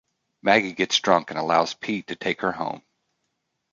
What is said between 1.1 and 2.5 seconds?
and allows Pete to take